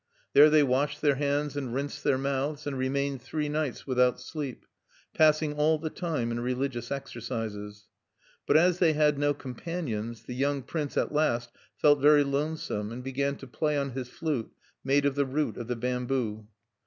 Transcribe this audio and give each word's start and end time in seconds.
There 0.33 0.49
they 0.49 0.63
washed 0.63 1.03
their 1.03 1.13
hands 1.13 1.55
and 1.55 1.75
rinsed 1.75 2.03
their 2.03 2.17
mouths, 2.17 2.65
and 2.65 2.75
remained 2.75 3.21
three 3.21 3.47
nights 3.47 3.85
without 3.85 4.19
sleep, 4.19 4.65
passing 5.13 5.53
all 5.53 5.77
the 5.77 5.91
time 5.91 6.31
in 6.31 6.39
religious 6.39 6.91
exercises. 6.91 7.87
But 8.47 8.57
as 8.57 8.79
they 8.79 8.93
had 8.93 9.19
no 9.19 9.35
companions, 9.35 10.23
the 10.23 10.33
young 10.33 10.63
prince 10.63 10.97
at 10.97 11.13
last 11.13 11.51
felt 11.77 11.99
very 12.01 12.23
lonesome, 12.23 12.91
and 12.91 13.03
began 13.03 13.35
to 13.35 13.45
play 13.47 13.77
on 13.77 13.91
his 13.91 14.09
flute, 14.09 14.51
made 14.83 15.05
of 15.05 15.13
the 15.13 15.23
root 15.27 15.55
of 15.55 15.67
the 15.67 15.75
bamboo. 15.75 16.47